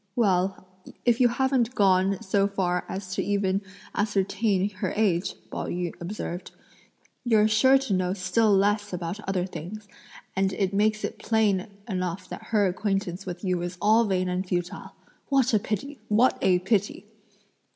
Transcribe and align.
"Well, 0.15 0.65
if 1.05 1.21
you 1.21 1.27
haven't 1.27 1.75
gone 1.75 2.19
so 2.23 2.47
far 2.47 2.85
as 2.89 3.13
to 3.13 3.23
even 3.23 3.61
ascertain 3.93 4.71
her 4.71 4.91
age," 4.95 5.35
Pao 5.51 5.67
yü 5.67 5.93
observed, 6.01 6.49
"you're 7.23 7.47
sure 7.47 7.77
to 7.77 7.93
know 7.93 8.13
still 8.15 8.51
less 8.51 8.93
about 8.93 9.19
other 9.29 9.45
things; 9.45 9.87
and 10.35 10.53
it 10.53 10.73
makes 10.73 11.03
it 11.03 11.19
plain 11.19 11.67
enough 11.87 12.27
that 12.29 12.45
her 12.45 12.65
acquaintance 12.65 13.27
with 13.27 13.43
you 13.43 13.61
is 13.61 13.77
all 13.79 14.05
vain 14.05 14.27
and 14.27 14.47
futile! 14.47 14.95
What 15.29 15.53
a 15.53 15.59
pity! 15.59 15.99
what 16.07 16.35
a 16.41 16.57
pity!" 16.57 17.05